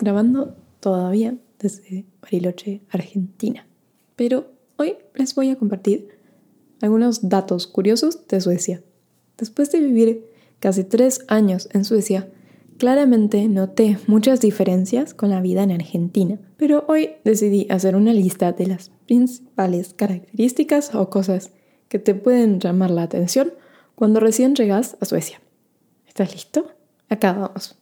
[0.00, 3.66] grabando todavía desde Bariloche, Argentina.
[4.16, 4.46] Pero
[4.76, 6.08] hoy les voy a compartir
[6.80, 8.82] algunos datos curiosos de Suecia.
[9.38, 10.26] Después de vivir
[10.58, 12.28] casi tres años en Suecia,
[12.78, 18.52] claramente noté muchas diferencias con la vida en Argentina, pero hoy decidí hacer una lista
[18.52, 21.50] de las principales características o cosas
[21.88, 23.52] que te pueden llamar la atención
[23.94, 25.40] cuando recién llegas a Suecia.
[26.06, 26.66] ¿Estás listo?
[27.08, 27.79] Acá vamos.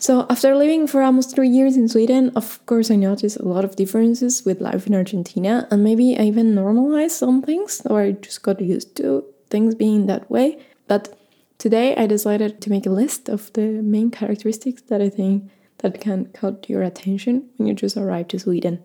[0.00, 3.64] So, after living for almost three years in Sweden, of course, I noticed a lot
[3.64, 8.12] of differences with life in Argentina, and maybe I even normalized some things, or I
[8.12, 10.58] just got used to things being that way.
[10.86, 11.18] But
[11.58, 16.00] today, I decided to make a list of the main characteristics that I think that
[16.00, 18.78] can catch your attention when you just arrive to Sweden.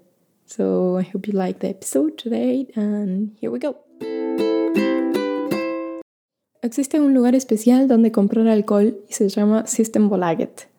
[0.48, 3.78] So, I hope you like the episode today, and here we go.
[6.64, 10.73] Existe un lugar especial donde comprar alcohol y se llama Systembolaget.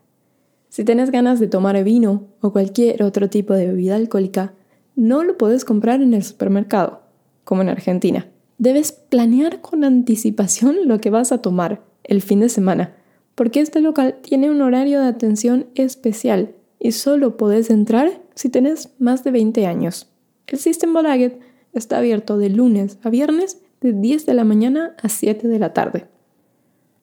[0.75, 4.55] Si tienes ganas de tomar vino o cualquier otro tipo de bebida alcohólica,
[4.97, 7.03] no lo puedes comprar en el supermercado,
[7.45, 8.27] como en Argentina.
[8.59, 12.97] Debes planear con anticipación lo que vas a tomar el fin de semana,
[13.37, 18.95] porque este local tiene un horario de atención especial y solo puedes entrar si tienes
[18.99, 20.11] más de 20 años.
[20.49, 21.39] El System Bolaget
[21.73, 25.73] está abierto de lunes a viernes de 10 de la mañana a 7 de la
[25.73, 26.09] tarde.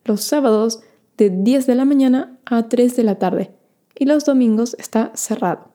[0.03, 0.81] Los sábados
[1.17, 3.60] de 10 de la mañana a 3 de la tarde
[4.01, 5.67] y los domingos está cerrado.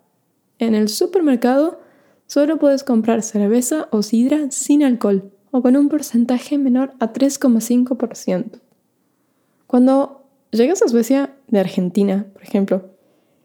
[0.59, 1.79] En el supermercado
[2.27, 8.61] solo puedes comprar cerveza o sidra sin alcohol o con un porcentaje menor a 3,5%.
[9.69, 12.91] Cuando llegas a Suecia de Argentina, por ejemplo,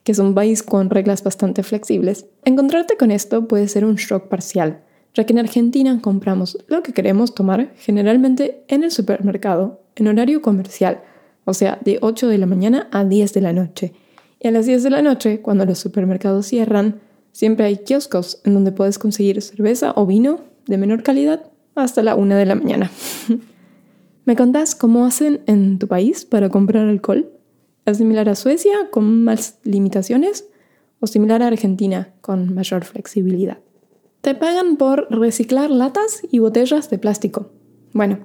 [0.04, 4.30] que es un país con reglas bastante flexibles, encontrarte con esto puede ser un shock
[4.30, 4.82] parcial,
[5.14, 10.42] ya que en Argentina compramos lo que queremos tomar generalmente en el supermercado, en horario
[10.42, 11.04] comercial,
[11.46, 13.94] o sea, de 8 de la mañana a 10 de la noche,
[14.42, 17.00] y a las 10 de la noche, cuando los supermercados cierran,
[17.32, 22.16] siempre hay kioscos en donde puedes conseguir cerveza o vino de menor calidad hasta la
[22.16, 22.90] 1 de la mañana.
[24.26, 27.32] ¿Me contás cómo hacen en tu país para comprar alcohol?
[27.86, 30.48] ¿Es similar a Suecia con más limitaciones
[31.00, 33.60] o similar a Argentina con mayor flexibilidad?
[34.22, 37.52] Te pagan por reciclar latas y botellas de plástico.
[37.94, 38.20] Bueno,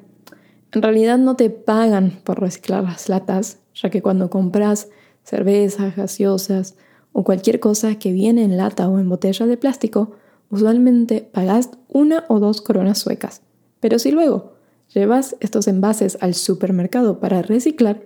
[0.73, 4.89] en realidad no te pagan por reciclar las latas, ya que cuando compras
[5.27, 6.77] cervezas, gaseosas
[7.13, 10.13] o cualquier cosa que viene en lata o en botella de plástico,
[10.51, 13.43] usualmente pagas una o dos coronas suecas.
[13.81, 14.53] Pero si luego
[14.95, 18.03] llevas estos envases al supermercado para reciclar,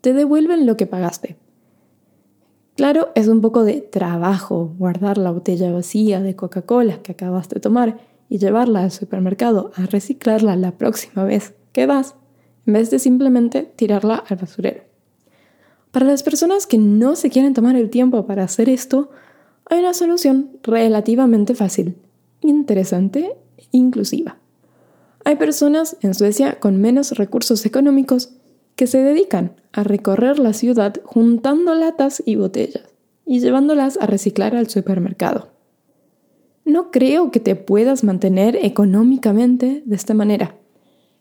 [0.00, 1.36] te devuelven lo que pagaste.
[2.76, 7.60] Claro, es un poco de trabajo guardar la botella vacía de Coca-Cola que acabas de
[7.60, 7.98] tomar
[8.28, 12.16] y llevarla al supermercado a reciclarla la próxima vez que vas,
[12.66, 14.93] en vez de simplemente tirarla al basurero.
[15.94, 19.10] Para las personas que no se quieren tomar el tiempo para hacer esto,
[19.66, 21.94] hay una solución relativamente fácil,
[22.40, 24.38] interesante e inclusiva.
[25.24, 28.30] Hay personas en Suecia con menos recursos económicos
[28.74, 32.92] que se dedican a recorrer la ciudad juntando latas y botellas
[33.24, 35.50] y llevándolas a reciclar al supermercado.
[36.64, 40.56] No creo que te puedas mantener económicamente de esta manera,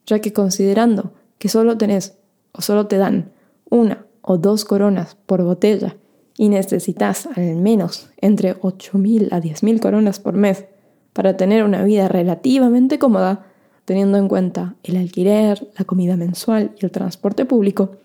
[0.08, 2.18] ya que considerando que solo tenés
[2.54, 3.34] o solo te dan
[3.70, 5.98] una o dos coronas por botella
[6.38, 10.66] y necesitas al menos entre 8.000 a 10.000 coronas por mes
[11.12, 13.46] para tener una vida relativamente cómoda,
[13.86, 17.98] teniendo en cuenta el alquiler, la comida mensual y el transporte público,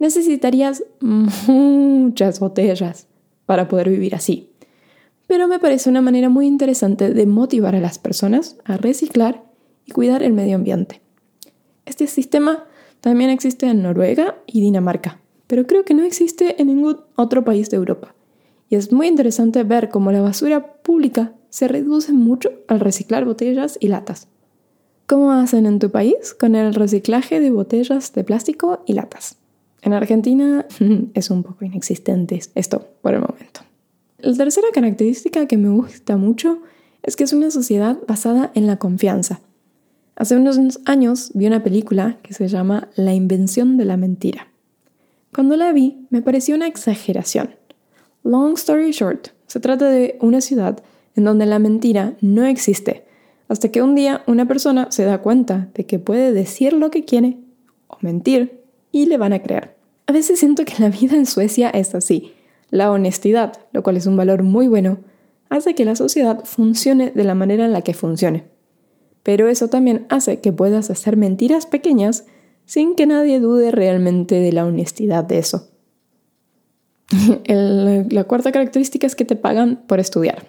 [0.00, 3.06] necesitarías muchas botellas
[3.46, 4.50] para poder vivir así.
[5.28, 9.44] Pero me parece una manera muy interesante de motivar a las personas a reciclar
[9.84, 11.02] y cuidar el medio ambiente.
[11.84, 12.64] Este sistema
[13.00, 15.20] también existe en Noruega y Dinamarca
[15.50, 18.14] pero creo que no existe en ningún otro país de Europa.
[18.68, 23.76] Y es muy interesante ver cómo la basura pública se reduce mucho al reciclar botellas
[23.80, 24.28] y latas.
[25.08, 29.38] ¿Cómo hacen en tu país con el reciclaje de botellas de plástico y latas?
[29.82, 30.66] En Argentina
[31.14, 33.62] es un poco inexistente esto por el momento.
[34.18, 36.62] La tercera característica que me gusta mucho
[37.02, 39.40] es que es una sociedad basada en la confianza.
[40.14, 44.49] Hace unos años vi una película que se llama La invención de la mentira.
[45.32, 47.54] Cuando la vi, me pareció una exageración.
[48.24, 50.82] Long story short, se trata de una ciudad
[51.14, 53.04] en donde la mentira no existe,
[53.48, 57.04] hasta que un día una persona se da cuenta de que puede decir lo que
[57.04, 57.38] quiere
[57.86, 58.60] o mentir
[58.90, 59.76] y le van a creer.
[60.06, 62.32] A veces siento que la vida en Suecia es así.
[62.70, 64.98] La honestidad, lo cual es un valor muy bueno,
[65.48, 68.44] hace que la sociedad funcione de la manera en la que funcione.
[69.22, 72.26] Pero eso también hace que puedas hacer mentiras pequeñas
[72.70, 75.70] sin que nadie dude realmente de la honestidad de eso.
[77.48, 80.46] la cuarta característica es que te pagan por estudiar.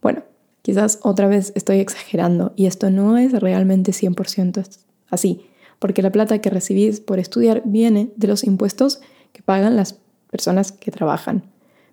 [0.00, 0.22] Bueno,
[0.62, 4.66] quizás otra vez estoy exagerando y esto no es realmente 100%
[5.10, 5.42] así,
[5.78, 9.02] porque la plata que recibís por estudiar viene de los impuestos
[9.34, 9.98] que pagan las
[10.30, 11.42] personas que trabajan.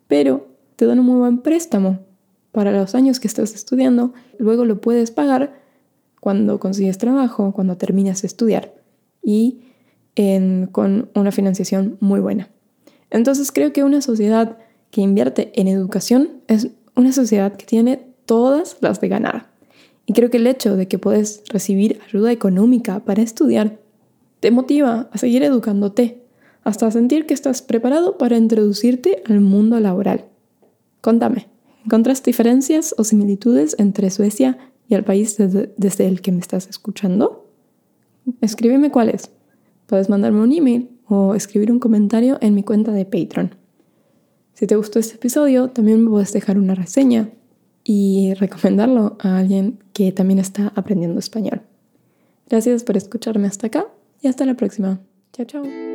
[0.07, 0.47] Pero
[0.77, 1.99] te dan un muy buen préstamo
[2.53, 5.59] para los años que estás estudiando, luego lo puedes pagar
[6.21, 8.84] cuando consigues trabajo, cuando terminas de estudiar
[9.25, 9.59] y
[10.71, 12.49] con una financiación muy buena.
[13.09, 14.57] Entonces creo que una sociedad
[14.91, 19.51] que invierte en educación es una sociedad que tiene todas las de ganar.
[20.05, 23.79] Y creo que el hecho de que puedes recibir ayuda económica para estudiar
[24.39, 26.23] te motiva a seguir educándote,
[26.63, 30.25] hasta sentir que estás preparado para introducirte al mundo laboral.
[31.01, 31.47] Contame,
[31.83, 34.57] ¿encontras diferencias o similitudes entre Suecia
[34.87, 37.44] y el país desde, el que me estás escuchando?
[38.41, 39.31] Escríbeme cuáles.
[39.85, 43.55] Puedes mandarme un email o escribir un comentario en mi cuenta de Patreon.
[44.53, 47.29] Si te gustó este episodio, también me puedes dejar una reseña
[47.83, 51.61] y recomendarlo a alguien que también está aprendiendo español.
[52.49, 53.87] Gracias por escucharme hasta acá
[54.21, 54.99] y hasta la próxima.
[55.33, 55.94] Chao, chao.